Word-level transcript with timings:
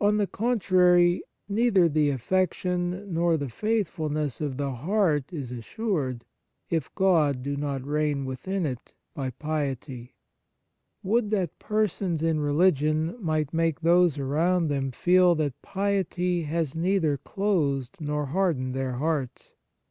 On 0.00 0.16
the 0.16 0.26
contrary, 0.26 1.22
neither 1.46 1.86
the 1.86 2.08
affection 2.08 3.12
nor 3.12 3.36
the 3.36 3.50
faithfulness 3.50 4.40
of 4.40 4.56
the 4.56 4.72
heart 4.72 5.30
is 5.34 5.52
assured, 5.52 6.24
if 6.70 6.88
God 6.94 7.42
do 7.42 7.58
not 7.58 7.84
reign 7.86 8.24
within 8.24 8.64
it 8.64 8.94
by 9.12 9.28
piety. 9.28 10.14
Would 11.02 11.30
that 11.32 11.58
persons 11.58 12.22
in 12.22 12.40
religion 12.40 13.14
might 13.20 13.52
make 13.52 13.80
those 13.80 14.16
around 14.16 14.68
them 14.68 14.92
feel 14.92 15.34
that 15.34 15.60
piety 15.60 16.44
has 16.44 16.74
neither 16.74 17.18
closed 17.18 17.96
nor 18.00 18.24
hardened 18.24 18.72
their 18.74 18.92
hearts 18.92 19.56